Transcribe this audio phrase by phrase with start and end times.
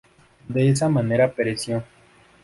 [0.47, 1.83] De esa manera pereció.